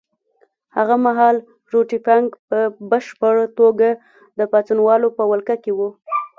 هغه 0.75 0.95
مهال 1.05 1.37
روټي 1.71 1.99
فنک 2.05 2.29
په 2.47 2.59
بشپړه 2.89 3.45
توګه 3.59 3.89
د 4.39 4.41
پاڅونوالو 4.51 5.07
په 5.17 5.23
ولکه 5.31 5.55
کې 5.63 5.71
وو. 5.77 5.89